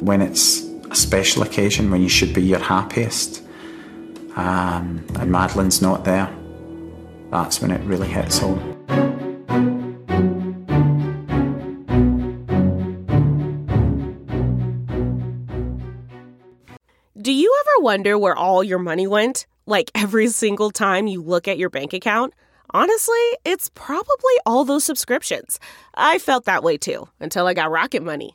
[0.00, 3.44] When it's a special occasion, when you should be your happiest,
[4.34, 6.28] um, and Madeleine's not there,
[7.30, 8.58] that's when it really hits home.
[17.20, 19.46] Do you ever wonder where all your money went?
[19.64, 22.34] Like every single time you look at your bank account?
[22.70, 23.14] Honestly,
[23.44, 25.60] it's probably all those subscriptions.
[25.94, 28.34] I felt that way too until I got Rocket Money.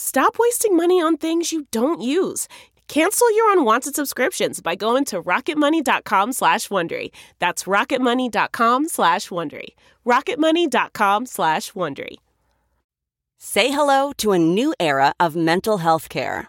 [0.00, 2.46] Stop wasting money on things you don't use.
[2.86, 7.08] Cancel your unwanted subscriptions by going to rocketmoney.com slash Wondery.
[7.40, 9.70] That's rocketmoney.com slash Wondery.
[10.06, 12.18] rocketmoney.com slash Wondery.
[13.38, 16.48] Say hello to a new era of mental health care.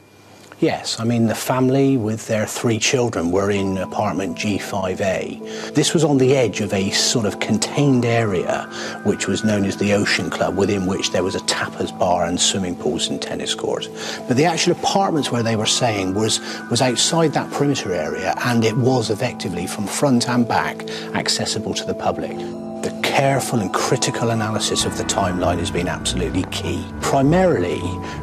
[0.61, 5.73] Yes, I mean, the family with their three children were in apartment G5A.
[5.73, 8.69] This was on the edge of a sort of contained area,
[9.03, 12.39] which was known as the Ocean Club, within which there was a tapas bar and
[12.39, 13.87] swimming pools and tennis courts.
[14.27, 16.39] But the actual apartments where they were staying was,
[16.69, 21.85] was outside that perimeter area, and it was effectively from front and back accessible to
[21.85, 22.37] the public.
[22.81, 26.83] The careful and critical analysis of the timeline has been absolutely key.
[27.01, 27.79] Primarily,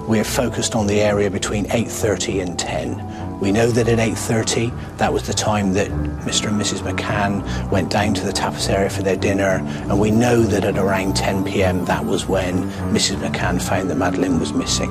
[0.08, 3.38] we're focused on the area between 8.30 and 10.
[3.38, 5.88] We know that at 8.30, that was the time that
[6.26, 6.48] Mr.
[6.48, 6.80] and Mrs.
[6.80, 10.76] McCann went down to the tapas area for their dinner, and we know that at
[10.76, 13.16] around 10 p.m., that was when Mrs.
[13.16, 14.90] McCann found that Madeleine was missing.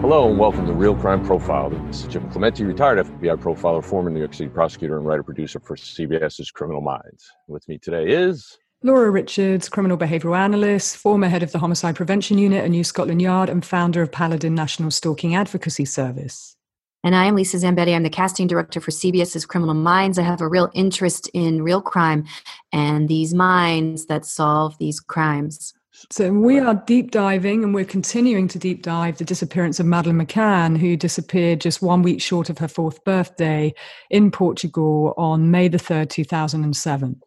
[0.00, 1.68] Hello and welcome to Real Crime Profile.
[1.68, 5.60] This is Jim Clemente, retired FBI profiler, former New York City prosecutor, and writer producer
[5.60, 7.30] for CBS's Criminal Minds.
[7.48, 12.38] With me today is Laura Richards, criminal behavioural analyst, former head of the Homicide Prevention
[12.38, 16.56] Unit at New Scotland Yard, and founder of Paladin National Stalking Advocacy Service.
[17.04, 17.94] And I am Lisa Zambetti.
[17.94, 20.18] I'm the casting director for CBS's Criminal Minds.
[20.18, 22.24] I have a real interest in real crime
[22.72, 25.74] and these minds that solve these crimes.
[26.08, 30.24] So we are deep diving and we're continuing to deep dive the disappearance of Madeleine
[30.24, 33.74] McCann, who disappeared just one week short of her fourth birthday
[34.08, 37.20] in Portugal on May the 3rd, 2007.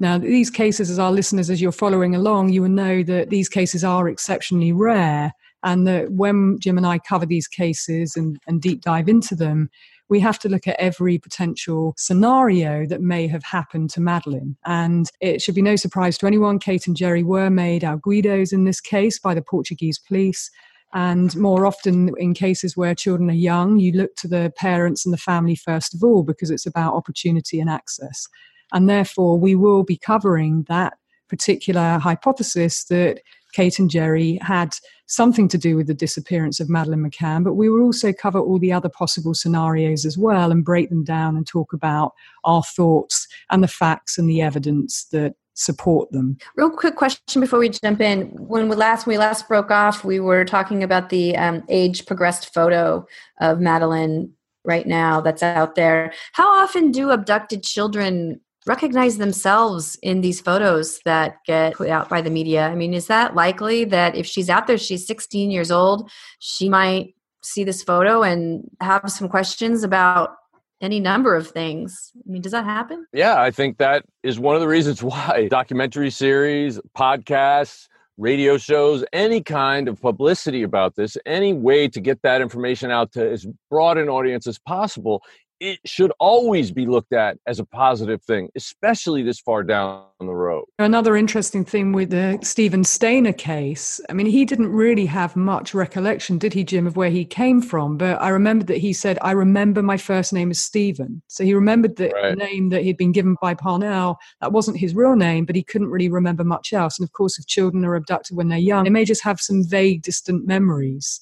[0.00, 3.48] Now, these cases, as our listeners, as you're following along, you will know that these
[3.48, 5.32] cases are exceptionally rare.
[5.64, 9.70] And that when Jim and I cover these cases and, and deep dive into them,
[10.08, 14.56] we have to look at every potential scenario that may have happened to Madeleine.
[14.64, 18.64] And it should be no surprise to anyone, Kate and Gerry were made arguidos in
[18.64, 20.50] this case by the Portuguese police.
[20.94, 25.12] And more often, in cases where children are young, you look to the parents and
[25.12, 28.26] the family first of all because it's about opportunity and access.
[28.72, 30.94] And therefore, we will be covering that
[31.28, 33.20] particular hypothesis that
[33.52, 34.74] Kate and Gerry had
[35.06, 38.58] something to do with the disappearance of Madeleine McCann, but we will also cover all
[38.58, 42.12] the other possible scenarios as well and break them down and talk about
[42.44, 46.36] our thoughts and the facts and the evidence that support them.
[46.56, 48.26] Real quick question before we jump in.
[48.26, 52.06] When we last when we last broke off, we were talking about the um, age
[52.06, 53.06] progressed photo
[53.40, 54.32] of Madeleine
[54.64, 56.12] right now that's out there.
[56.32, 62.20] How often do abducted children recognize themselves in these photos that get put out by
[62.20, 62.68] the media?
[62.68, 66.68] I mean, is that likely that if she's out there, she's 16 years old, she
[66.68, 70.34] might see this photo and have some questions about
[70.80, 72.12] any number of things.
[72.16, 73.06] I mean, does that happen?
[73.12, 79.04] Yeah, I think that is one of the reasons why documentary series, podcasts, radio shows,
[79.12, 83.46] any kind of publicity about this, any way to get that information out to as
[83.70, 85.22] broad an audience as possible
[85.60, 90.26] it should always be looked at as a positive thing, especially this far down the
[90.26, 90.64] road.
[90.78, 95.74] Another interesting thing with the Steven Stayner case, I mean, he didn't really have much
[95.74, 97.96] recollection, did he, Jim, of where he came from?
[97.96, 101.22] But I remember that he said, I remember my first name is Stephen.
[101.28, 102.36] So he remembered the right.
[102.36, 104.18] name that he'd been given by Parnell.
[104.40, 106.98] That wasn't his real name, but he couldn't really remember much else.
[106.98, 109.64] And of course, if children are abducted when they're young, they may just have some
[109.64, 111.20] vague, distant memories.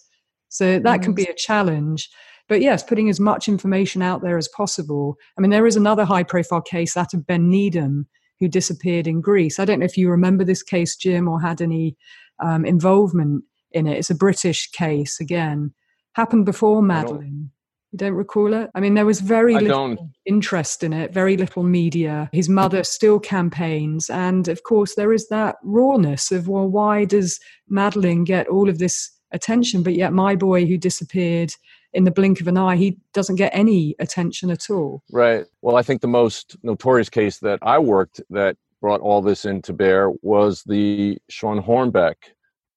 [0.48, 2.08] So that can be a challenge.
[2.48, 5.16] But yes, putting as much information out there as possible.
[5.36, 8.06] I mean, there is another high profile case, that of Ben Needham,
[8.38, 9.58] who disappeared in Greece.
[9.58, 11.96] I don't know if you remember this case, Jim, or had any
[12.42, 13.98] um, involvement in it.
[13.98, 15.72] It's a British case, again.
[16.12, 17.50] Happened before Madeleine.
[17.92, 18.70] You don't recall it?
[18.74, 20.00] I mean, there was very I little don't.
[20.24, 22.28] interest in it, very little media.
[22.32, 24.10] His mother still campaigns.
[24.10, 28.78] And of course, there is that rawness of, well, why does Madeleine get all of
[28.78, 31.52] this attention, but yet my boy who disappeared
[31.96, 35.02] in the blink of an eye, he doesn't get any attention at all.
[35.10, 35.46] Right.
[35.62, 39.72] Well, I think the most notorious case that I worked that brought all this into
[39.72, 42.16] bear was the Shawn Hornbeck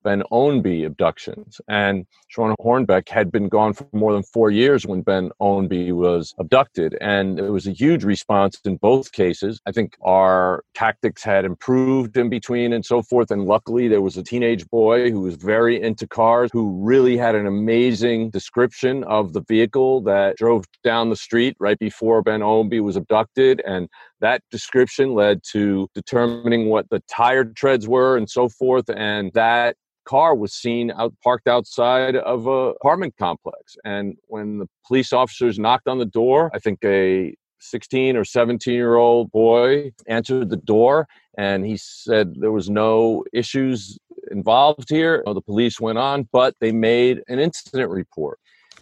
[0.03, 1.59] Ben Ownby abductions.
[1.67, 6.33] And Shawn Hornbeck had been gone for more than four years when Ben Ownby was
[6.37, 6.97] abducted.
[7.01, 9.61] And it was a huge response in both cases.
[9.65, 13.31] I think our tactics had improved in between and so forth.
[13.31, 17.35] And luckily, there was a teenage boy who was very into cars who really had
[17.35, 22.81] an amazing description of the vehicle that drove down the street right before Ben Ownby
[22.81, 23.61] was abducted.
[23.65, 23.89] And
[24.21, 28.89] that description led to determining what the tire treads were and so forth.
[28.89, 29.75] And that
[30.05, 33.75] car was seen out parked outside of a apartment complex.
[33.85, 38.73] And when the police officers knocked on the door, I think a 16 or 17
[38.73, 41.07] year old boy answered the door
[41.37, 43.97] and he said there was no issues
[44.31, 45.23] involved here.
[45.25, 48.39] The police went on, but they made an incident report.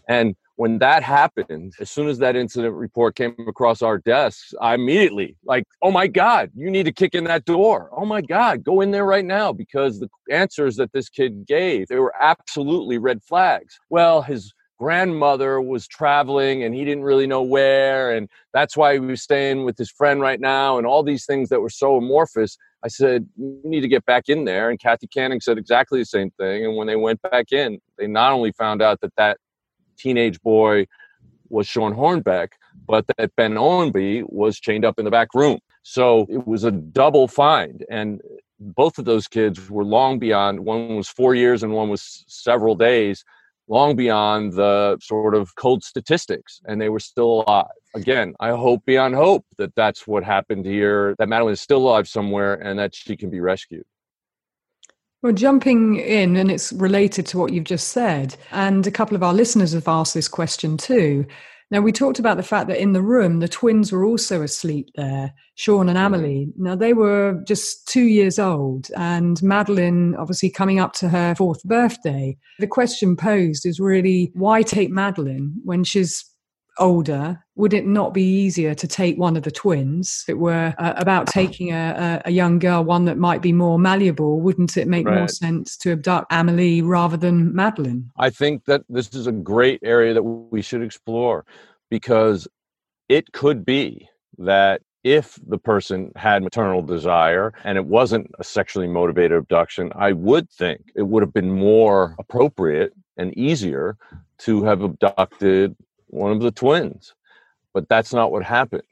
[0.08, 4.74] And when that happened, as soon as that incident report came across our desks, I
[4.74, 7.90] immediately like, oh my God, you need to kick in that door.
[7.96, 11.88] Oh my God, go in there right now because the answers that this kid gave,
[11.88, 13.78] they were absolutely red flags.
[13.92, 19.00] Well, his grandmother was traveling and he didn't really know where and that's why he
[19.00, 22.60] was staying with his friend right now and all these things that were so amorphous
[22.84, 26.06] i said you need to get back in there and kathy canning said exactly the
[26.06, 29.40] same thing and when they went back in they not only found out that that
[29.98, 30.88] teenage boy
[31.50, 32.50] was Shawn Hornbeck,
[32.86, 35.60] but that Ben Ownby was chained up in the back room.
[35.84, 37.86] So it was a double find.
[37.90, 38.22] And
[38.60, 42.76] both of those kids were long beyond, one was four years and one was several
[42.76, 43.24] days,
[43.68, 46.60] long beyond the sort of cold statistics.
[46.66, 47.66] And they were still alive.
[47.96, 52.08] Again, I hope beyond hope that that's what happened here, that madeline is still alive
[52.08, 53.86] somewhere and that she can be rescued.
[55.24, 59.24] Well, jumping in, and it's related to what you've just said, and a couple of
[59.24, 61.26] our listeners have asked this question too.
[61.70, 64.90] Now, we talked about the fact that in the room, the twins were also asleep
[64.96, 66.14] there, Sean and mm-hmm.
[66.14, 66.48] Amelie.
[66.56, 71.64] Now, they were just two years old, and Madeleine, obviously coming up to her fourth
[71.64, 72.38] birthday.
[72.60, 76.24] The question posed is really why take Madeleine when she's
[76.80, 80.24] older, would it not be easier to take one of the twins?
[80.24, 83.80] If it were uh, about taking a, a, young girl, one that might be more
[83.80, 85.18] malleable, wouldn't it make right.
[85.18, 88.12] more sense to abduct Amelie rather than Madeleine?
[88.18, 91.46] I think that this is a great area that we should explore
[91.90, 92.48] because
[93.10, 94.08] it could be
[94.38, 100.12] that if the person had maternal desire and it wasn't a sexually motivated abduction, I
[100.12, 103.98] would think it would have been more appropriate and easier
[104.40, 105.76] to have abducted
[106.18, 107.14] one of the twins.
[107.74, 108.84] But that's not what happened.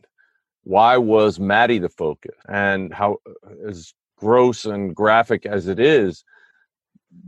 [0.63, 2.35] Why was Maddie the focus?
[2.47, 6.23] And how, uh, as gross and graphic as it is,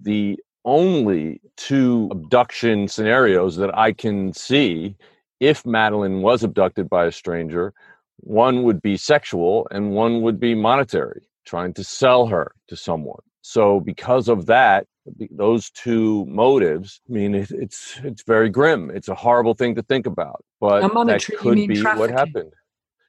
[0.02, 4.96] the only two abduction scenarios that I can see
[5.40, 7.74] if Madeleine was abducted by a stranger,
[8.18, 13.22] one would be sexual and one would be monetary, trying to sell her to someone.
[13.42, 14.88] So, because of that,
[15.32, 18.92] those two motives, I mean, it, it's it's very grim.
[18.94, 22.54] It's a horrible thing to think about, but that could be what happened.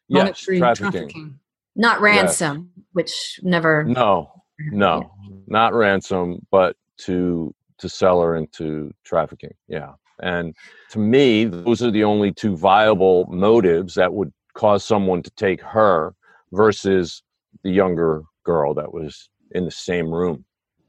[0.09, 0.90] Yes, trafficking.
[0.90, 1.38] trafficking.
[1.76, 2.85] Not ransom, yes.
[2.93, 3.85] which never.
[3.85, 5.37] No, no, yeah.
[5.47, 9.55] not ransom, but to to sell her into trafficking.
[9.69, 9.93] Yeah.
[10.21, 10.57] And
[10.90, 15.61] to me, those are the only two viable motives that would cause someone to take
[15.61, 16.14] her
[16.52, 17.23] versus
[17.62, 20.45] the younger girl that was in the same room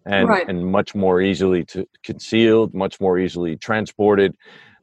[0.10, 0.48] and right.
[0.50, 4.36] and much more easily to concealed much more easily transported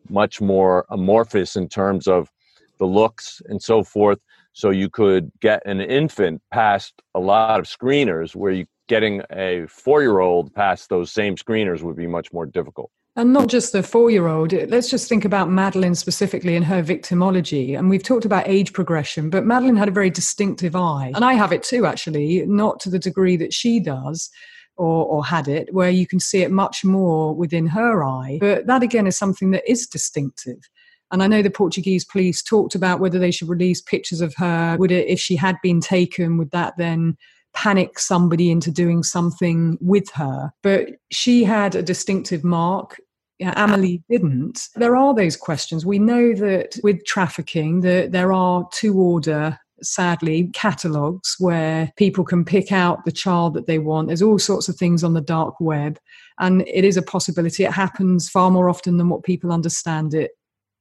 [0.09, 2.31] much more amorphous in terms of
[2.79, 4.19] the looks and so forth
[4.53, 9.67] so you could get an infant past a lot of screeners where you getting a
[9.69, 12.91] four year old past those same screeners would be much more difficult.
[13.19, 14.53] And not just the four year old.
[14.53, 17.77] Let's just think about Madeleine specifically and her victimology.
[17.77, 21.13] And we've talked about age progression, but Madeleine had a very distinctive eye.
[21.15, 24.31] And I have it too, actually, not to the degree that she does.
[24.79, 28.37] Or, or had it, where you can see it much more within her eye.
[28.43, 30.69] But that again is something that is distinctive.
[31.11, 34.77] And I know the Portuguese police talked about whether they should release pictures of her.
[34.79, 37.17] Would it, if she had been taken, would that then
[37.55, 40.53] panic somebody into doing something with her?
[40.63, 43.01] But she had a distinctive mark.
[43.39, 44.69] Yeah, Amelie didn't.
[44.75, 45.87] There are those questions.
[45.87, 52.45] We know that with trafficking, that there are two order sadly, catalogues where people can
[52.45, 54.09] pick out the child that they want.
[54.09, 55.99] There's all sorts of things on the dark web,
[56.39, 57.65] and it is a possibility.
[57.65, 60.33] It happens far more often than what people understand it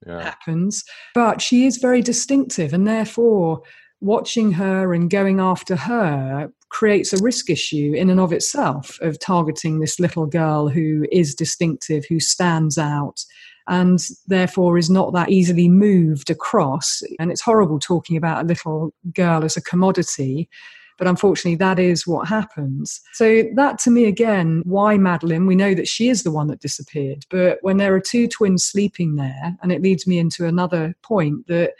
[0.05, 0.23] yeah.
[0.23, 0.83] happens.
[1.13, 3.61] But she is very distinctive, and therefore,
[4.01, 9.19] watching her and going after her creates a risk issue in and of itself of
[9.19, 13.23] targeting this little girl who is distinctive, who stands out,
[13.67, 17.01] and therefore is not that easily moved across.
[17.19, 20.49] And it's horrible talking about a little girl as a commodity.
[20.97, 23.01] But unfortunately, that is what happens.
[23.13, 25.45] So, that to me, again, why Madeleine?
[25.45, 27.25] We know that she is the one that disappeared.
[27.29, 31.47] But when there are two twins sleeping there, and it leads me into another point
[31.47, 31.73] that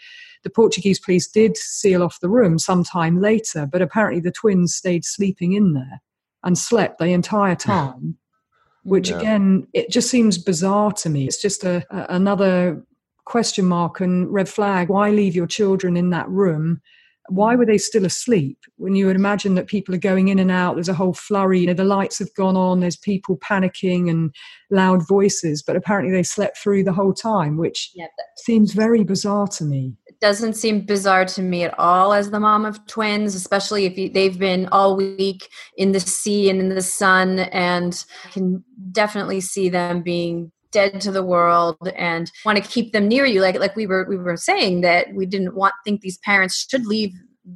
[0.44, 5.06] the Portuguese police did seal off the room sometime later, but apparently the twins stayed
[5.06, 6.02] sleeping in there
[6.44, 8.18] and slept the entire time.
[8.86, 9.18] Which yeah.
[9.18, 11.26] again, it just seems bizarre to me.
[11.26, 12.84] It's just a, a another
[13.26, 14.90] question mark and red flag.
[14.90, 16.82] Why leave your children in that room
[17.30, 20.52] why were they still asleep when you would imagine that people are going in and
[20.52, 24.10] out there's a whole flurry you know the lights have gone on there's people panicking
[24.10, 24.34] and
[24.70, 29.48] loud voices but apparently they slept through the whole time which yeah, seems very bizarre
[29.48, 33.36] to me it doesn't seem bizarre to me at all as the mom of twins
[33.36, 38.06] especially if you, they've been all week in the sea and in the sun and
[38.26, 43.08] I can definitely see them being dead to the world and want to keep them
[43.08, 46.18] near you like like we were we were saying that we didn't want think these
[46.20, 47.14] parents should leave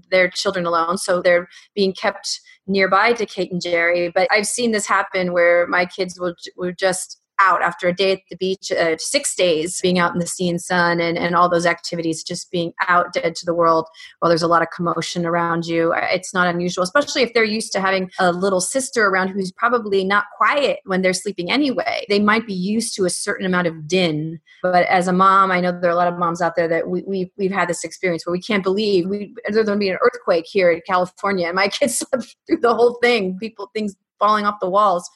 [0.10, 4.12] their children alone so they're being kept nearby to Kate and Gerry.
[4.14, 8.12] but I've seen this happen where my kids will will just out after a day
[8.14, 11.36] at the beach, uh, six days being out in the sea and sun and, and
[11.36, 13.88] all those activities, just being out dead to the world
[14.20, 15.94] while there's a lot of commotion around you.
[15.96, 20.04] It's not unusual, especially if they're used to having a little sister around who's probably
[20.04, 22.06] not quiet when they're sleeping anyway.
[22.10, 24.40] They might be used to a certain amount of din.
[24.62, 26.90] But as a mom, I know there are a lot of moms out there that
[26.90, 29.90] we, we, we've had this experience where we can't believe we, there's going to be
[29.90, 33.96] an earthquake here in California and my kids slept through the whole thing, people, things
[34.20, 35.10] falling off the walls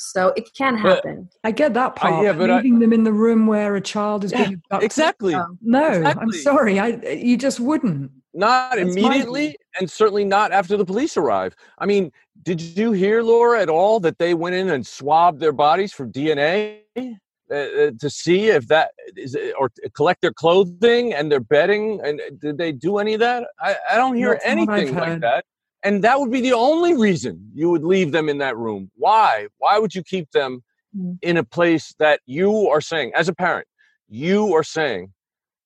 [0.00, 1.28] so it can happen.
[1.42, 2.24] But, I get that part.
[2.24, 4.86] yeah, but leaving I, them in the room where a child is yeah, being abducted.
[4.86, 5.36] Exactly.
[5.60, 6.22] no, exactly.
[6.22, 6.78] I'm sorry.
[6.78, 8.10] I you just wouldn't.
[8.32, 11.54] Not That's immediately, and certainly not after the police arrive.
[11.78, 15.52] I mean, did you hear Laura at all that they went in and swabbed their
[15.52, 16.78] bodies for DNA?
[16.96, 22.20] Uh, uh, to see if that is or collect their clothing and their bedding and
[22.20, 25.44] uh, did they do any of that i, I don't hear That's anything like that
[25.82, 28.90] and that would be the only reason you would leave them in that room.
[28.96, 29.46] Why?
[29.58, 30.62] Why would you keep them
[30.96, 31.18] mm.
[31.22, 33.66] in a place that you are saying, as a parent,
[34.08, 35.12] you are saying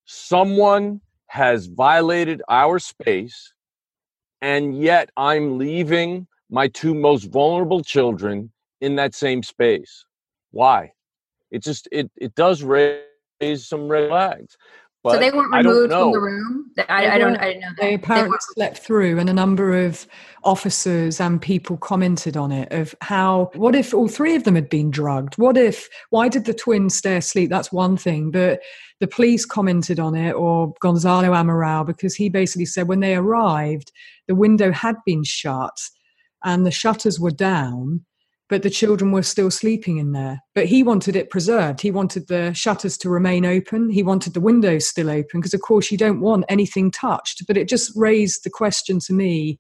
[0.05, 3.53] someone has violated our space,
[4.41, 10.05] and yet I'm leaving my two most vulnerable children in that same space?
[10.51, 10.93] Why?
[11.51, 13.01] It just it it does raise
[13.59, 14.57] some red flags.
[15.05, 16.71] But so they weren't removed from the room.
[16.89, 17.37] I, I don't.
[17.37, 17.83] I didn't know that.
[17.83, 20.07] They apparently they slept through, and a number of
[20.45, 22.73] officers and people commented on it.
[22.73, 25.35] Of how, what if all three of them had been drugged?
[25.37, 25.91] What if?
[26.09, 27.51] Why did the twins stay asleep?
[27.51, 28.61] That's one thing, but
[29.01, 33.93] the police commented on it, or Gonçalo Amaral, because he basically said when they arrived,
[34.27, 35.79] the window had been shut
[36.45, 38.05] and the shutters were down
[38.49, 40.41] but the children were still sleeping in there.
[40.55, 41.81] But he wanted it preserved.
[41.81, 43.91] He wanted the shutters to remain open.
[43.91, 47.47] He wanted the windows still open because, of course, you don't want anything touched.
[47.47, 49.59] But it just raised the question to me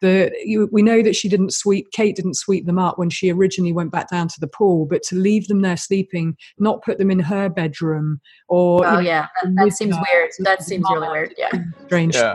[0.00, 3.30] that you, we know that she didn't sweep, Kate didn't sweep them up when she
[3.30, 6.96] originally went back down to the pool, but to leave them there sleeping, not put
[6.98, 8.86] them in her bedroom or.
[8.86, 10.30] Oh, you know, yeah, that, that seems weird.
[10.38, 11.34] That seems really weird.
[11.36, 11.50] Yeah.
[11.86, 12.14] Strange.
[12.14, 12.34] Yeah.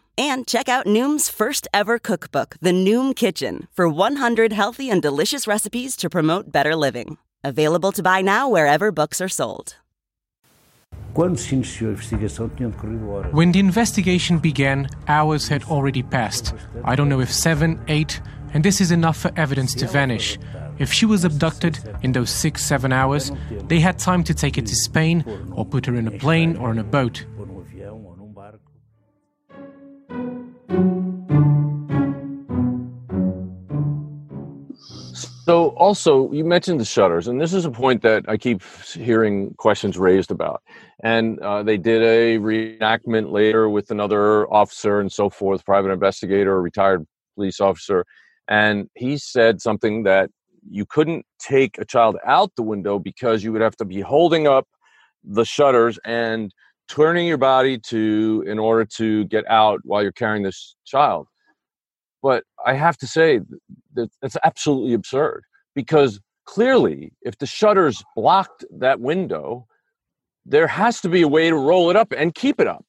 [0.21, 5.47] And check out Noom's first ever cookbook, The Noom Kitchen, for 100 healthy and delicious
[5.47, 7.17] recipes to promote better living.
[7.43, 9.77] Available to buy now wherever books are sold.
[11.15, 13.33] Quando se iniciou a investigação, tinham decorrido horas.
[13.33, 16.53] When the investigation began, hours had already passed.
[16.85, 18.21] I don't know if seven, eight,
[18.53, 20.37] and this is enough for evidence to vanish.
[20.77, 23.31] If she was abducted in those six, seven hours,
[23.67, 25.23] they had time to take her to Spain
[25.55, 27.25] or put her in a plane or on a boat.
[35.51, 38.61] So, also, you mentioned the shutters, and this is a point that I keep
[38.93, 40.61] hearing questions raised about.
[41.03, 46.61] And uh, they did a reenactment later with another officer and so forth, private investigator,
[46.61, 48.05] retired police officer.
[48.47, 50.29] And he said something that
[50.69, 54.47] you couldn't take a child out the window because you would have to be holding
[54.47, 54.67] up
[55.23, 56.53] the shutters and
[56.91, 61.27] turning your body to in order to get out while you're carrying this child.
[62.21, 63.39] But i have to say
[63.95, 65.43] that that's absolutely absurd
[65.73, 69.65] because clearly if the shutters blocked that window
[70.45, 72.85] there has to be a way to roll it up and keep it up.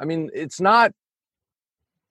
[0.00, 0.92] I mean it's not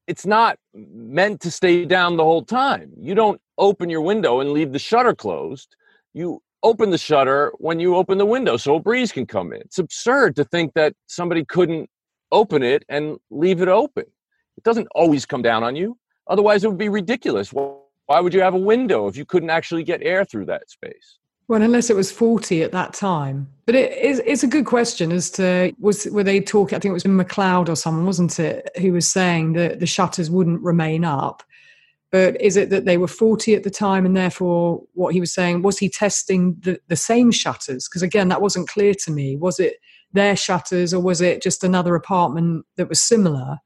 [0.05, 2.91] it's not meant to stay down the whole time.
[2.97, 5.75] You don't open your window and leave the shutter closed.
[6.13, 9.61] You open the shutter when you open the window so a breeze can come in
[9.61, 11.89] it's absurd to think that somebody couldn't
[12.31, 14.03] open it and leave it open
[14.57, 15.97] it doesn't always come down on you
[16.29, 17.53] Otherwise, it would be ridiculous.
[17.53, 21.17] Why would you have a window if you couldn't actually get air through that space?
[21.47, 23.49] Well, unless it was 40 at that time.
[23.65, 26.91] But it is, it's a good question as to was were they talking, I think
[26.91, 31.05] it was McLeod or someone, wasn't it, who was saying that the shutters wouldn't remain
[31.05, 31.43] up.
[32.11, 35.33] But is it that they were 40 at the time and therefore what he was
[35.33, 37.87] saying, was he testing the, the same shutters?
[37.87, 39.35] Because again, that wasn't clear to me.
[39.35, 39.75] Was it
[40.13, 43.59] their shutters or was it just another apartment that was similar?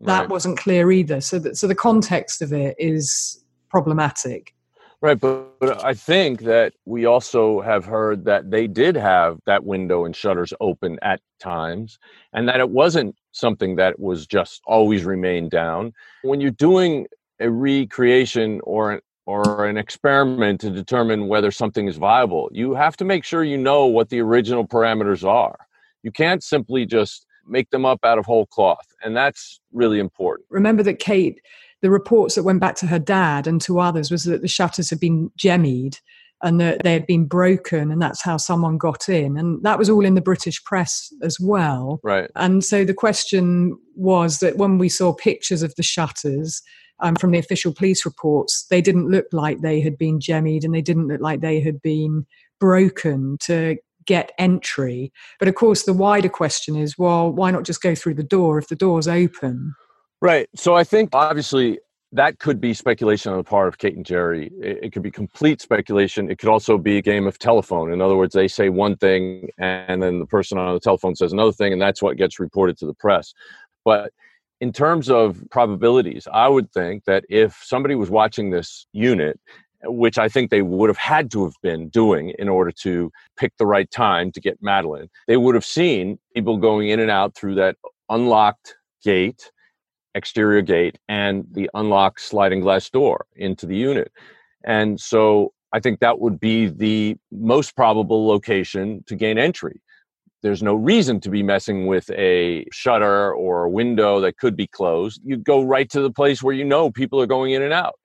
[0.00, 0.28] that Right.
[0.28, 1.20] wasn't clear either.
[1.20, 4.54] So, that, so the context of it is problematic.
[5.00, 9.64] Right, but, but I think that we also have heard that they did have that
[9.64, 11.98] window and shutters open at times,
[12.32, 15.92] and that it wasn't something that was just always remained down.
[16.22, 17.06] When you're doing
[17.40, 22.96] a recreation or an or an experiment to determine whether something is viable, you have
[22.96, 25.58] to make sure you know what the original parameters are.
[26.02, 30.46] You can't simply just make them up out of whole cloth, and that's really important.
[30.48, 31.42] Remember that Kate,
[31.82, 34.88] the reports that went back to her dad and to others was that the shutters
[34.88, 36.00] had been jemmied
[36.42, 39.36] and that they had been broken, and that's how someone got in.
[39.36, 42.00] And that was all in the British press as well.
[42.02, 42.30] Right.
[42.34, 46.62] And so the question was that when we saw pictures of the shutters
[47.00, 50.74] um, from the official police reports, they didn't look like they had been jemmied and
[50.74, 52.26] they didn't look like they had been
[52.60, 55.12] broken to get entry.
[55.38, 58.58] But of course, the wider question is well, why not just go through the door
[58.58, 59.74] if the door's open?
[60.20, 60.48] Right.
[60.56, 61.78] So I think obviously
[62.12, 64.50] that could be speculation on the part of Kate and Gerry.
[64.60, 66.30] It, it could be complete speculation.
[66.30, 67.92] It could also be a game of telephone.
[67.92, 71.32] In other words, they say one thing and then the person on the telephone says
[71.32, 73.34] another thing, and that's what gets reported to the press.
[73.84, 74.12] But
[74.60, 79.38] in terms of probabilities, I would think that if somebody was watching this unit,
[79.84, 83.56] which I think they would have had to have been doing in order to pick
[83.58, 87.36] the right time to get Madeleine, they would have seen people going in and out
[87.36, 87.76] through that
[88.08, 89.50] unlocked gate
[90.14, 94.12] exterior gate and the unlocked sliding glass door into the unit.
[94.64, 99.80] And so I think that would be the most probable location to gain entry.
[100.42, 104.66] There's no reason to be messing with a shutter or a window that could be
[104.68, 105.20] closed.
[105.24, 107.98] You go right to the place where you know people are going in and out.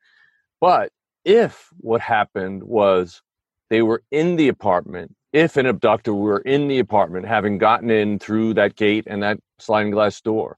[0.59, 0.91] But
[1.25, 3.21] if what happened was
[3.69, 8.19] they were in the apartment, if an abductor were in the apartment, having gotten in
[8.19, 10.57] through that gate and that sliding glass door,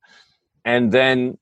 [0.63, 1.37] and then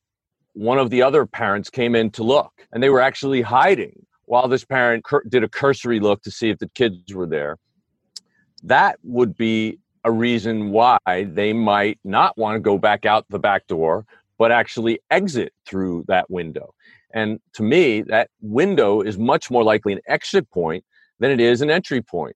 [0.54, 4.48] one of the other parents came in to look, and they were actually hiding while
[4.48, 7.58] this parent cur- did a cursory look to see if the kids were there.
[8.64, 13.40] That would be a reason why they might not want to go back out the
[13.40, 14.06] back door,
[14.38, 16.74] but actually exit through that window.
[17.14, 20.84] And to me, that window is much more likely an exit point
[21.20, 22.36] than it is an entry point.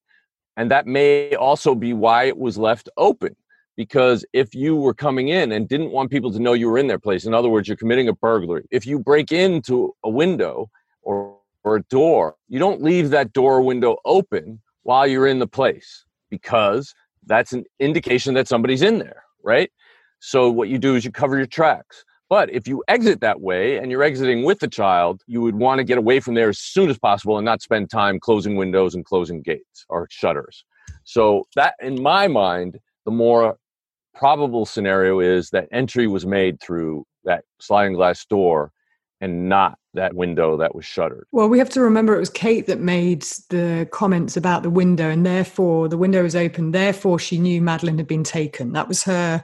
[0.56, 3.36] And that may also be why it was left open.
[3.75, 6.88] Because if you were coming in and didn't want people to know you were in
[6.88, 10.69] their place, in other words, you're committing a burglary, if you break into a window
[11.03, 15.47] or, or a door, you don't leave that door window open while you're in the
[15.47, 16.95] place because
[17.27, 19.69] that's an indication that somebody's in there, right?
[20.19, 22.03] So what you do is you cover your tracks.
[22.29, 25.79] But if you exit that way and you're exiting with the child, you would want
[25.79, 28.95] to get away from there as soon as possible and not spend time closing windows
[28.95, 30.65] and closing gates or shutters.
[31.05, 33.57] So that in my mind, the more
[34.13, 38.71] probable scenario is that entry was made through that sliding glass door
[39.21, 41.25] and not that window that was shuttered.
[41.32, 45.10] Well, we have to remember it was Kate that made the comments about the window,
[45.10, 46.71] and therefore the window was open.
[46.71, 48.73] Therefore, she knew Madeleine had been taken.
[48.73, 49.43] That was her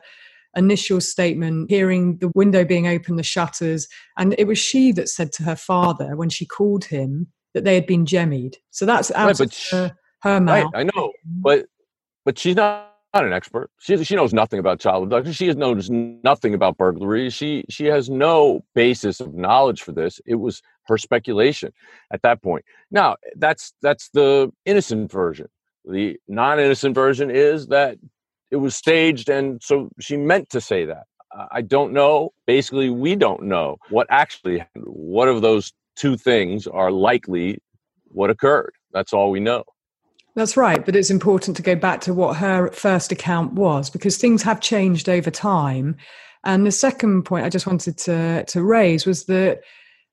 [0.55, 3.87] initial statement, hearing the window being open, the shutters.
[4.17, 7.75] And it was she that said to her father when she called him that they
[7.75, 8.55] had been jemmied.
[8.69, 10.71] So that's out right, of her, her mouth.
[10.73, 11.65] Right, I know, but
[12.25, 13.69] but she's not not an expert.
[13.79, 15.33] She she knows nothing about child abduction.
[15.33, 17.29] She has knows nothing about burglary.
[17.29, 20.19] She she has no basis of knowledge for this.
[20.25, 21.71] It was her speculation
[22.11, 22.65] at that point.
[22.91, 25.47] Now that's that's the innocent version.
[25.85, 27.97] The non-innocent version is that
[28.51, 31.03] it was staged, and so she meant to say that.
[31.51, 32.31] I don't know.
[32.45, 34.65] Basically, we don't know what actually.
[34.75, 37.59] What of those two things are likely
[38.05, 38.73] what occurred?
[38.91, 39.63] That's all we know.
[40.35, 44.17] That's right, but it's important to go back to what her first account was because
[44.17, 45.95] things have changed over time.
[46.43, 49.61] And the second point I just wanted to, to raise was that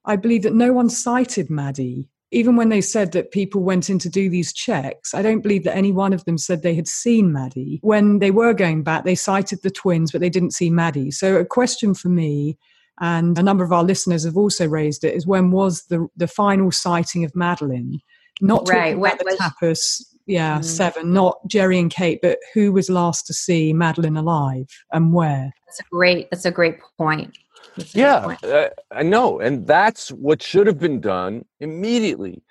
[0.04, 2.08] I believe that no one sighted Maddie.
[2.32, 5.64] Even when they said that people went in to do these checks, I don't believe
[5.64, 7.80] that any one of them said they had seen Maddie.
[7.82, 11.10] When they were going back, they sighted the twins, but they didn't see Maddie.
[11.10, 12.56] So, a question for me,
[13.00, 16.28] and a number of our listeners have also raised it, is when was the, the
[16.28, 18.00] final sighting of Madeleine?
[18.40, 18.96] Not right.
[18.96, 20.64] about the was- tapas yeah, mm.
[20.64, 25.52] seven, not Gerry and Kate, but who was last to see Madeleine alive and where?
[25.66, 26.30] That's a great.
[26.30, 27.36] That's a great point.
[27.78, 28.44] A yeah, point.
[28.44, 32.42] Uh, I know, and that's what should have been done immediately.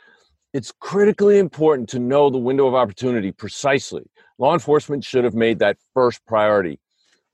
[0.54, 4.04] It's critically important to know the window of opportunity precisely.
[4.40, 6.80] Law enforcement should have made that first priority.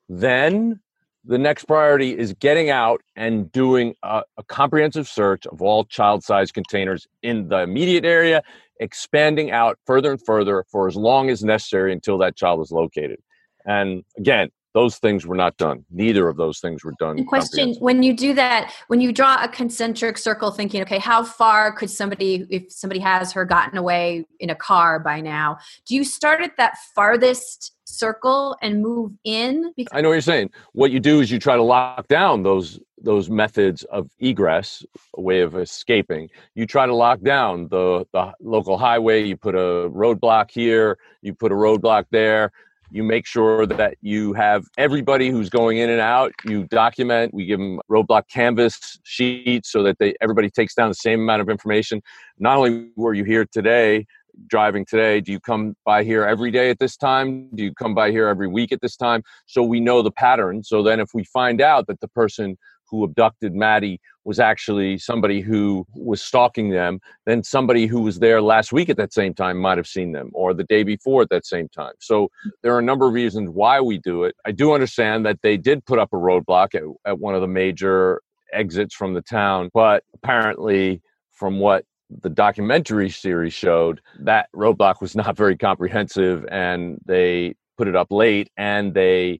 [0.09, 0.79] Then
[1.27, 6.23] the next priority is getting out and doing a, a comprehensive search of all child
[6.23, 8.41] size containers in the immediate area
[8.79, 13.19] expanding out further and further for as long as necessary until that child is located.
[13.65, 15.85] And again, those things were not done.
[15.89, 17.23] Neither of those things were done.
[17.25, 21.71] question when you do that, when you draw a concentric circle, thinking, okay, how far
[21.71, 25.57] could somebody, if somebody has her gotten away in a car by now,
[25.87, 29.73] do you start at that farthest circle and move in?
[29.91, 30.51] I know what you're saying.
[30.73, 34.83] What you do is you try to lock down those those methods of egress,
[35.15, 36.29] a way of escaping.
[36.55, 39.23] You try to lock down the the local highway.
[39.23, 40.97] You put a roadblock here.
[41.21, 42.51] You put a roadblock there.
[42.91, 46.33] You make sure that you have everybody who's going in and out.
[46.45, 47.33] You document.
[47.33, 51.41] We give them roadblock canvas sheets so that they everybody takes down the same amount
[51.41, 52.01] of information.
[52.39, 54.05] Not only were you here today,
[54.47, 57.93] driving today do you come by here every day at this time do you come
[57.93, 61.13] by here every week at this time so we know the pattern so then if
[61.13, 62.57] we find out that the person
[62.89, 68.41] who abducted Maddie was actually somebody who was stalking them, then somebody who was there
[68.41, 71.29] last week at that same time might have seen them or the day before at
[71.29, 71.93] that same time.
[71.99, 72.29] So
[72.61, 74.35] there are a number of reasons why we do it.
[74.45, 77.47] I do understand that they did put up a roadblock at, at one of the
[77.47, 78.21] major
[78.53, 85.15] exits from the town, but apparently, from what the documentary series showed that roadblock was
[85.15, 89.39] not very comprehensive and they put it up late and they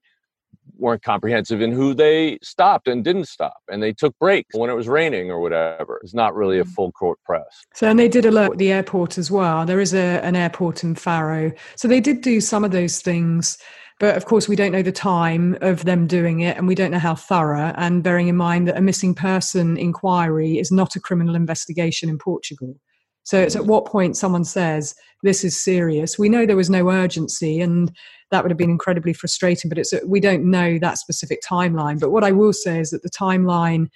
[0.78, 4.74] weren't comprehensive in who they stopped and didn't stop and they took breaks when it
[4.74, 6.00] was raining or whatever.
[6.04, 6.70] It's not really a mm.
[6.70, 7.46] full court press.
[7.74, 9.66] So and they did alert the airport as well.
[9.66, 11.52] There is a, an airport in faro.
[11.76, 13.58] So they did do some of those things
[14.00, 16.92] but of course, we don't know the time of them doing it and we don't
[16.92, 17.74] know how thorough.
[17.78, 22.18] And bearing in mind that a missing person inquiry is not a criminal investigation in
[22.18, 22.76] Portugal.
[23.24, 26.20] So it's at what point someone says, this is serious.
[26.20, 27.92] We know there was no urgency and
[28.32, 32.00] that would have been incredibly frustrating, but it's we don't know that specific timeline.
[32.00, 33.90] But what I will say is that the timeline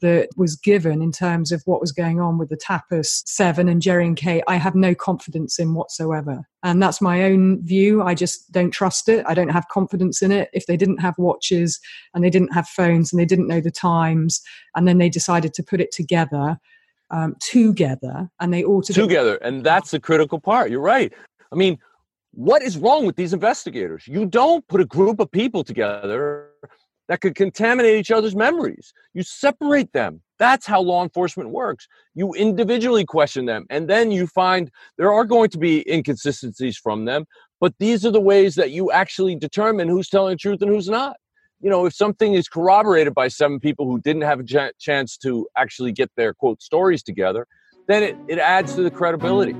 [0.00, 3.80] that was given in terms of what was going on with the Tapas Seven and
[3.80, 6.46] Gerry and Kate, I have no confidence in whatsoever.
[6.62, 8.02] And that's my own view.
[8.02, 9.24] I just don't trust it.
[9.26, 10.50] I don't have confidence in it.
[10.52, 11.80] If they didn't have watches
[12.12, 14.42] and they didn't have phones and they didn't know the times,
[14.74, 16.58] and then they decided to put it together,
[17.10, 20.70] um, together, and they all together, and that's the critical part.
[20.70, 21.12] You're right.
[21.52, 21.78] I mean,
[22.32, 24.06] what is wrong with these investigators?
[24.06, 26.50] You don't put a group of people together
[27.08, 28.92] that could contaminate each other's memories.
[29.14, 30.22] You separate them.
[30.38, 31.88] That's how law enforcement works.
[32.14, 37.04] You individually question them, and then you find there are going to be inconsistencies from
[37.04, 37.24] them,
[37.60, 40.88] but these are the ways that you actually determine who's telling the truth and who's
[40.88, 41.16] not.
[41.60, 45.16] You know, if something is corroborated by seven people who didn't have a ch- chance
[45.18, 47.46] to actually get their quote stories together,
[47.88, 49.54] then it, it adds to the credibility.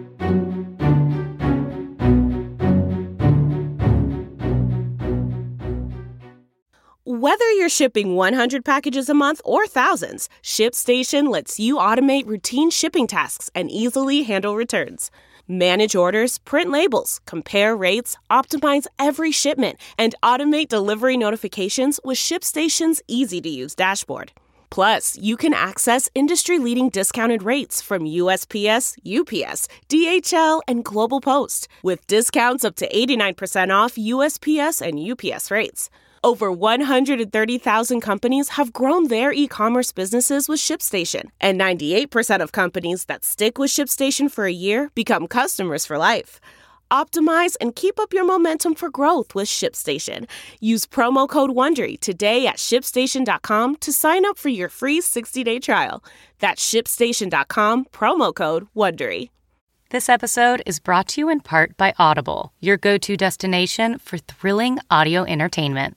[7.19, 13.07] Whether you're shipping 100 packages a month or thousands, ShipStation lets you automate routine shipping
[13.07, 15.11] tasks and easily handle returns.
[15.49, 23.01] Manage orders, print labels, compare rates, optimize every shipment, and automate delivery notifications with ShipStation's
[23.09, 24.33] easy to use dashboard.
[24.69, 31.69] Plus, you can access industry leading discounted rates from USPS, UPS, DHL, and Global Post,
[31.83, 35.89] with discounts up to 89% off USPS and UPS rates.
[36.27, 43.05] Over 130,000 companies have grown their e commerce businesses with ShipStation, and 98% of companies
[43.05, 46.41] that stick with ShipStation for a year become customers for life.
[46.91, 50.27] Optimize and keep up your momentum for growth with ShipStation.
[50.59, 56.03] Use promo code WONDERY today at shipstation.com to sign up for your free 60-day trial.
[56.41, 59.31] That's shipstation.com, promo code WONDERY.
[59.91, 64.81] This episode is brought to you in part by Audible, your go-to destination for thrilling
[64.91, 65.97] audio entertainment.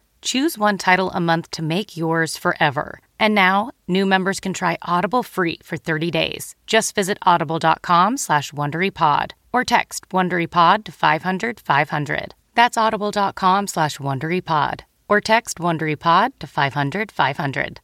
[0.21, 2.99] choose one title a month to make yours forever.
[3.19, 6.55] And now, new members can try Audible free for 30 days.
[6.65, 12.33] Just visit audible.com slash WonderyPod or text WonderyPod to 500 500.
[12.55, 17.79] That's audible.com slash WonderyPod or text WonderyPod to 500 500.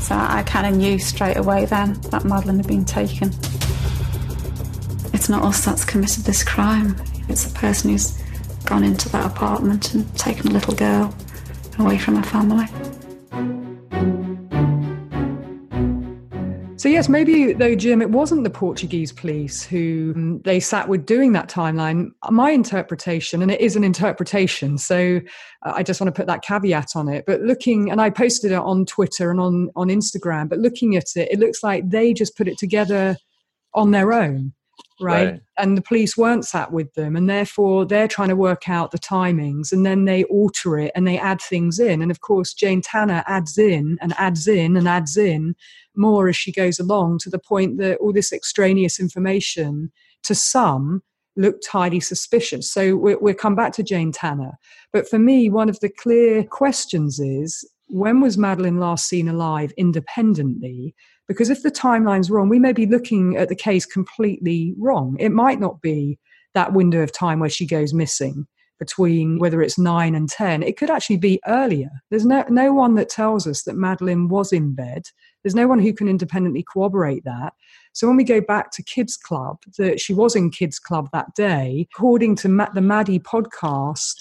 [0.00, 3.28] So I kind of knew straight away then that Madeleine had been taken.
[5.12, 6.96] It's not us that's committed this crime.
[7.28, 8.21] It's the person who's
[8.64, 11.14] gone into that apartment and taken a little girl
[11.78, 12.66] away from her family.
[16.82, 21.06] So yes, maybe though, Jim, it wasn't the Portuguese police who um, they sat with
[21.06, 22.08] doing that timeline.
[22.28, 25.20] My interpretation, and it is an interpretation, so
[25.64, 27.22] uh, I just want to put that caveat on it.
[27.24, 30.48] But looking, and I posted it on Twitter and on on Instagram.
[30.48, 33.16] But looking at it, it looks like they just put it together
[33.74, 34.52] on their own
[35.00, 35.30] right?
[35.32, 35.40] right?
[35.58, 38.98] And the police weren't sat with them, and therefore they're trying to work out the
[38.98, 42.02] timings, and then they alter it and they add things in.
[42.02, 45.54] And of course, Jane Tanner adds in and adds in and adds in
[45.94, 49.92] more as she goes along to the point that all this extraneous information
[50.22, 51.02] to some
[51.36, 52.70] looked highly suspicious.
[52.70, 54.52] So we we'll come back to Jane Tanner.
[54.92, 59.72] But for me, one of the clear questions is when was Madeleine last seen alive
[59.76, 60.94] independently?
[61.32, 65.16] Because if the timeline's wrong, we may be looking at the case completely wrong.
[65.18, 66.18] It might not be
[66.54, 68.46] that window of time where she goes missing
[68.78, 70.62] between whether it's nine and 10.
[70.64, 71.90] It could actually be earlier.
[72.10, 75.04] There's no, no one that tells us that Madeleine was in bed.
[75.42, 77.54] There's no one who can independently corroborate that.
[77.92, 81.34] So when we go back to Kids Club, that she was in Kids Club that
[81.36, 84.14] day, according to the Maddie podcast,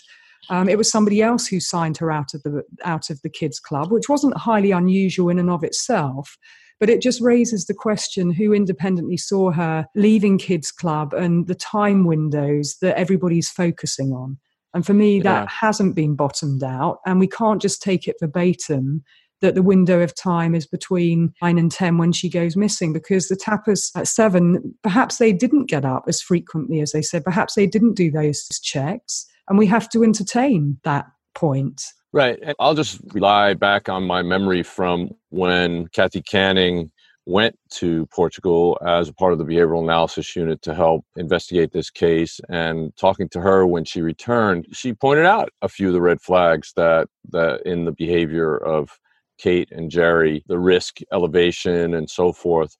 [0.50, 3.60] um, it was somebody else who signed her out of the out of the kids
[3.60, 6.38] club, which wasn't highly unusual in and of itself.
[6.82, 11.56] But it just raises the question who independently saw her leaving Kids Club and the
[11.56, 14.40] time windows that everybody's focusing on.
[14.74, 17.00] And for me, that hasn't been bottomed out.
[17.06, 19.04] And we can't just take it verbatim
[19.42, 23.28] that the window of time is between 9 and 10 when she goes missing because
[23.28, 27.56] the Tapas at 7 perhaps they didn't get up as frequently as they said perhaps
[27.56, 32.38] they didn't do those checks and we have to entertain that point Right.
[32.44, 36.92] And I'll just rely back on my memory from when Kathy Canning
[37.26, 41.90] went to Portugal as a part of the behavioral analysis unit to help investigate this
[41.90, 46.02] case and talking to her when she returned she pointed out a few of the
[46.02, 48.90] red flags that that in the behavior of
[49.38, 52.76] Kate and Gerry the risk elevation and so forth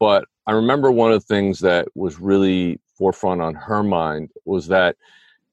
[0.00, 4.68] but I remember one of the things that was really forefront on her mind was
[4.68, 4.96] that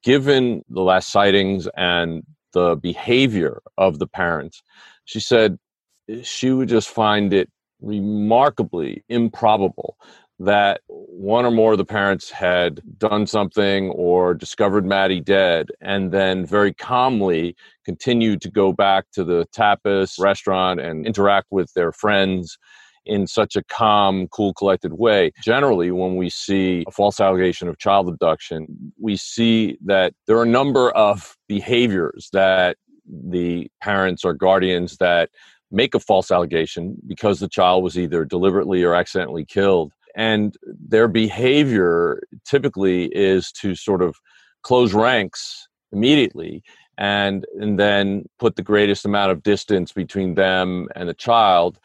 [0.01, 4.61] given the last sightings and the behavior of the parents,
[5.05, 5.57] she said
[6.23, 7.49] she would just find it
[7.81, 9.97] remarkably improbable
[10.39, 16.11] that one or more of the parents had done something or discovered Maddie dead and
[16.13, 21.91] then very calmly continued to go back to the tapas restaurant and interact with their
[21.91, 22.57] friends
[23.09, 25.31] in such a calm, cool, collected way.
[25.43, 30.43] Generally, when we see a false allegation of child abduction, we see that there are
[30.43, 35.29] a number of behaviors that the parents or guardians that
[35.71, 39.91] make a false allegation because the child was either deliberately or accidentally killed.
[40.15, 44.15] And their behavior typically is to sort of
[44.61, 46.63] close ranks immediately
[46.97, 51.79] and, and then put the greatest amount of distance between them and the child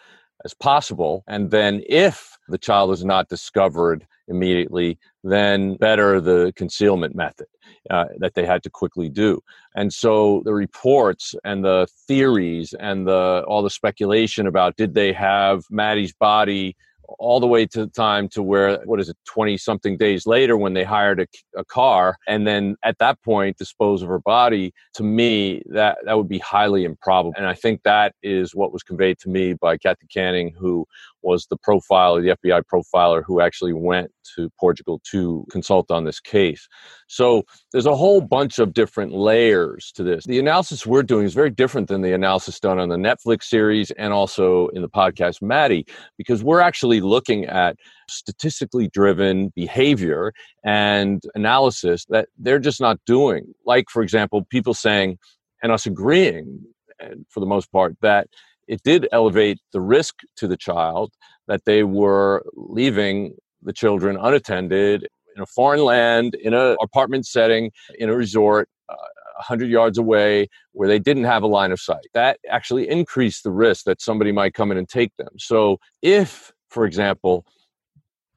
[0.44, 1.24] as possible.
[1.26, 7.46] And then if the child is not discovered immediately, then better the concealment method
[7.90, 9.42] uh, that they had to quickly do.
[9.74, 15.12] And so the reports and the theories and the all the speculation about did they
[15.12, 16.76] have Maddie's body
[17.18, 20.56] all the way to the time to where what is it 20 something days later
[20.56, 24.72] when they hired a, a, car and then at that point dispose of her body
[24.92, 27.34] to me that that would be highly improbable.
[27.36, 30.86] And i think that is what was conveyed to me by kathy canning who
[31.24, 36.20] was the profiler the fbi profiler who actually went to portugal to consult on this
[36.20, 36.68] case
[37.08, 41.34] so there's a whole bunch of different layers to this the analysis we're doing is
[41.34, 45.42] very different than the analysis done on the netflix series and also in the podcast
[45.42, 45.84] maddie
[46.18, 47.76] because we're actually looking at
[48.08, 50.32] statistically driven behavior
[50.64, 53.54] and analysis that they're just not doing.
[53.64, 55.18] Like, for example, people saying,
[55.62, 56.60] and us agreeing,
[57.28, 58.28] for the most part, that
[58.68, 61.12] it did elevate the risk to the child
[61.48, 67.70] that they were leaving the children unattended in a foreign land, in an apartment setting,
[67.98, 68.94] in a resort, uh,
[69.36, 72.06] 100 yards away where they didn't have a line of sight.
[72.14, 75.30] That actually increased the risk that somebody might come in and take them.
[75.38, 77.46] So, if for example,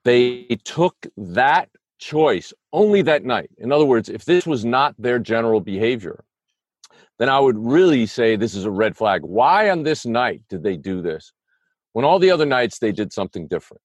[0.05, 3.49] they took that choice only that night.
[3.57, 6.23] In other words, if this was not their general behavior,
[7.19, 9.21] then I would really say this is a red flag.
[9.23, 11.31] Why on this night did they do this?
[11.93, 13.81] When all the other nights they did something different.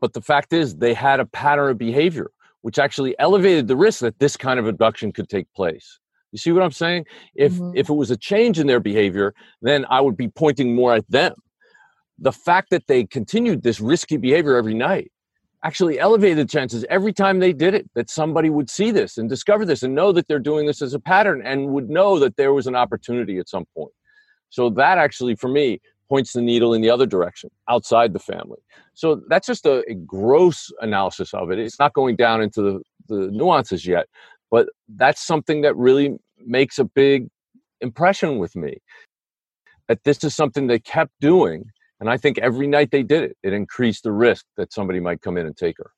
[0.00, 2.30] But the fact is, they had a pattern of behavior
[2.62, 6.00] which actually elevated the risk that this kind of abduction could take place.
[6.32, 7.06] You see what I'm saying?
[7.34, 7.76] If mm-hmm.
[7.76, 11.08] if it was a change in their behavior, then I would be pointing more at
[11.08, 11.34] them
[12.18, 15.12] the fact that they continued this risky behavior every night
[15.66, 19.28] actually elevated the chances every time they did it that somebody would see this and
[19.28, 22.36] discover this and know that they're doing this as a pattern and would know that
[22.36, 23.92] there was an opportunity at some point.
[24.48, 28.60] So that actually, for me, points the needle in the other direction outside the family.
[28.94, 31.58] So that's just a, a gross analysis of it.
[31.58, 34.06] It's not going down into the, the nuances yet,
[34.52, 37.28] but that's something that really makes a big
[37.80, 38.78] impression with me.
[39.88, 41.64] That this is something they kept doing
[42.00, 45.22] and I think every night they did it, it increased the risk that somebody might
[45.22, 45.90] come in and take her.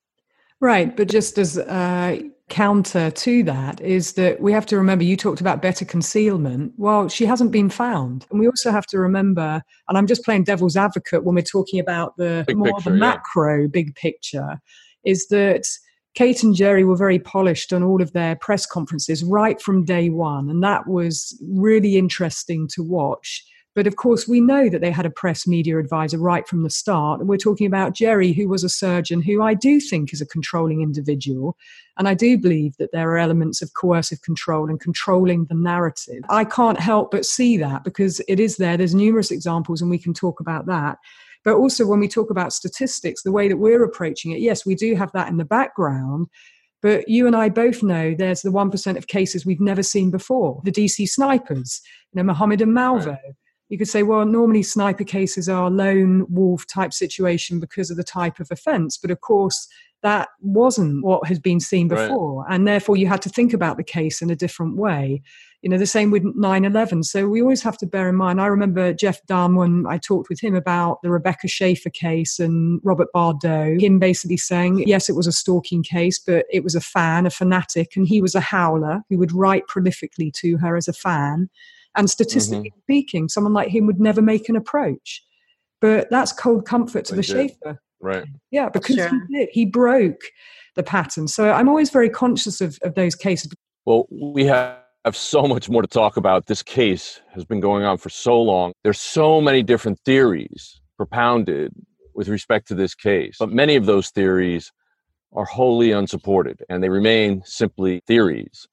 [0.61, 0.95] Right.
[0.95, 5.39] But just as a counter to that is that we have to remember you talked
[5.39, 6.73] about better concealment.
[6.77, 8.25] Well, she hasn't been found.
[8.29, 11.79] And we also have to remember, and I'm just playing devil's advocate when we're talking
[11.79, 13.67] about the big more picture, the macro yeah.
[13.67, 14.59] big picture,
[15.05, 15.65] is that
[16.15, 20.09] Kate and Gerry were very polished on all of their press conferences right from day
[20.09, 20.49] one.
[20.49, 23.45] And that was really interesting to watch
[23.79, 26.69] but of course, we know that they had a press media advisor right from the
[26.69, 27.25] start.
[27.25, 30.81] We're talking about Gerry, who was a surgeon, who I do think is a controlling
[30.81, 31.55] individual.
[31.97, 36.23] And I do believe that there are elements of coercive control and controlling the narrative.
[36.29, 38.75] I can't help but see that because it is there.
[38.75, 40.97] There's numerous examples, and we can talk about that.
[41.45, 44.75] But also, when we talk about statistics, the way that we're approaching it, yes, we
[44.75, 46.27] do have that in the background.
[46.81, 50.61] But you and I both know there's the 1% of cases we've never seen before
[50.65, 51.79] the DC snipers,
[52.11, 53.07] you know, Mohammed and Malvo.
[53.07, 53.35] Right
[53.69, 58.03] you could say, well, normally sniper cases are lone wolf type situation because of the
[58.03, 58.97] type of offence.
[58.97, 59.67] But of course,
[60.01, 62.43] that wasn't what has been seen before.
[62.43, 62.55] Right.
[62.55, 65.21] And therefore, you had to think about the case in a different way.
[65.61, 67.03] You know, the same with 9 11.
[67.03, 68.39] So we always have to bear in mind.
[68.39, 72.79] I remember Jeff Dunn when I talked with him about the Rebecca Schaeffer case and
[72.83, 76.81] Robert Bardo, him basically saying, yes, it was a stalking case, but it was a
[76.81, 80.87] fan, a fanatic, and he was a howler who would write prolifically to her as
[80.87, 81.49] a fan.
[81.99, 82.79] And statistically mm-hmm.
[82.83, 85.21] speaking, someone like him would never make an approach.
[85.81, 87.33] But that's cold comfort to they the did.
[87.33, 87.81] Schaeffer.
[87.99, 88.23] Right.
[88.51, 89.09] Yeah, because sure.
[89.09, 89.49] he did.
[89.51, 90.21] He broke
[90.77, 91.27] the pattern.
[91.27, 93.51] So I'm always very conscious of, of those cases.
[93.85, 96.45] Well, we have have so much more to talk about.
[96.45, 98.71] This case has been going on for so long.
[98.83, 101.73] There's so many different theories propounded
[102.15, 103.35] with respect to this case.
[103.39, 104.71] But many of those theories
[105.33, 108.67] are wholly unsupported and they remain simply theories.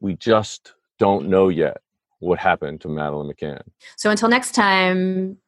[0.00, 1.78] We just don't know yet
[2.20, 3.62] what happened to Madeleine McCann.
[3.96, 5.38] So until next time,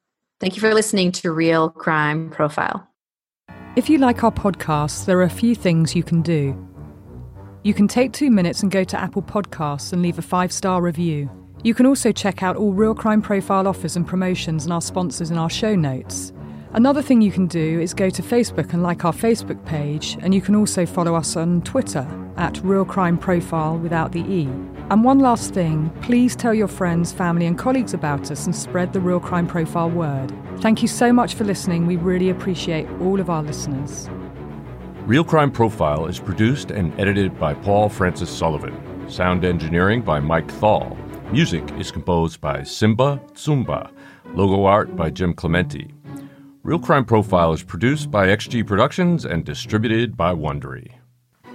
[0.41, 2.89] thank you for listening to Real Crime Profile.
[3.77, 6.57] If you like our podcasts, there are a few things you can do.
[7.65, 10.81] You can take two minutes and go to Apple Podcasts and leave a five star
[10.83, 11.31] review.
[11.65, 15.31] You can also check out all Real Crime Profile offers and promotions and our sponsors
[15.31, 16.33] in our show notes.
[16.73, 20.35] Another thing you can do is go to Facebook and like our Facebook page, and
[20.35, 22.07] you can also follow us on Twitter
[22.37, 24.49] at Real Crime Profile without the E.
[24.91, 28.95] And one last thing please tell your friends, family, and colleagues about us and spread
[28.95, 30.33] the Real Crime Profile word.
[30.61, 31.87] Thank you so much for listening.
[31.87, 34.09] We really appreciate all of our listeners.
[35.05, 38.75] Real Crime Profile is produced and edited by Paul Francis Sullivan.
[39.11, 40.97] Sound engineering by Mike Thal.
[41.33, 43.91] Music is composed by Simba Tsumba.
[44.33, 45.93] Logo art by Jim Clemente.
[46.63, 50.98] Real Crime Profile is produced by XG Productions and distributed by Wondery.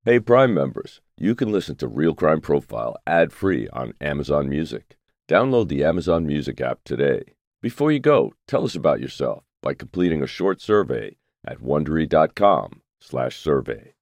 [0.04, 4.98] Hey, Prime members, you can listen to Real Crime Profile ad free on Amazon Music.
[5.32, 7.22] Download the Amazon Music app today.
[7.62, 11.16] Before you go, tell us about yourself by completing a short survey
[11.48, 13.94] at wondery.com/survey.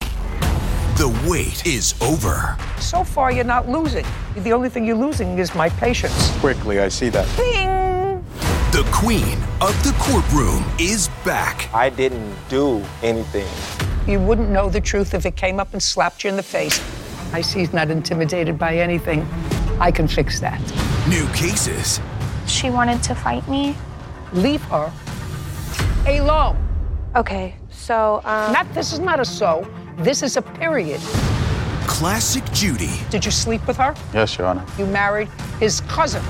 [0.00, 2.58] The wait is over.
[2.80, 4.04] So far, you're not losing.
[4.36, 6.38] The only thing you're losing is my patience.
[6.38, 7.26] Quickly, I see that.
[7.38, 8.22] Bing!
[8.70, 11.72] The queen of the courtroom is back.
[11.72, 13.48] I didn't do anything.
[14.06, 16.78] You wouldn't know the truth if it came up and slapped you in the face.
[17.32, 19.26] I see he's not intimidated by anything.
[19.80, 20.60] I can fix that.
[21.08, 22.00] New cases.
[22.46, 23.76] She wanted to fight me.
[24.32, 24.92] Leave her
[26.06, 26.56] alone.
[27.16, 29.66] Okay, so um, Not this is not a so.
[29.98, 31.00] This is a period.
[31.86, 32.90] Classic Judy.
[33.10, 33.94] Did you sleep with her?
[34.12, 34.64] Yes, Your Honor.
[34.78, 36.22] You married his cousin.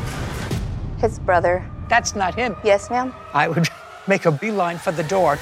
[0.98, 1.64] his brother.
[1.88, 2.54] That's not him.
[2.64, 3.14] Yes, ma'am.
[3.34, 3.68] I would
[4.06, 5.38] make a beeline for the door.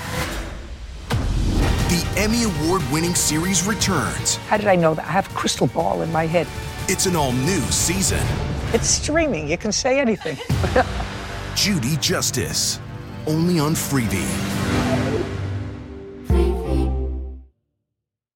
[1.09, 4.37] The Emmy Award winning series returns.
[4.49, 5.07] How did I know that?
[5.07, 6.47] I have a crystal ball in my head.
[6.89, 8.25] It's an all new season.
[8.73, 9.49] It's streaming.
[9.49, 10.39] You can say anything.
[11.57, 12.79] Judy Justice.
[13.27, 15.26] Only on Freevee.